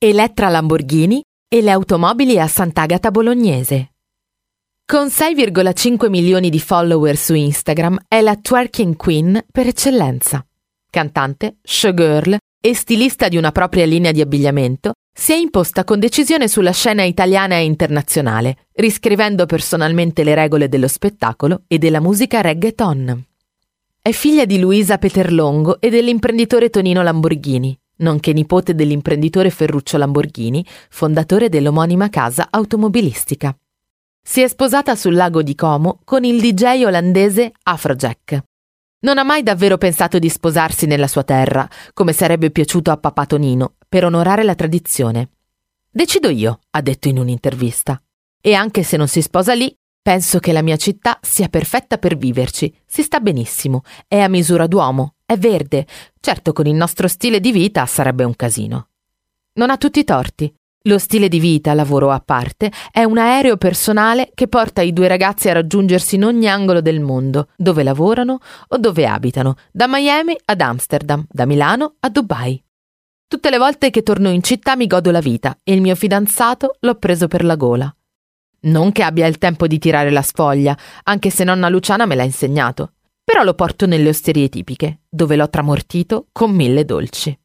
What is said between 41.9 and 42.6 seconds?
come sarebbe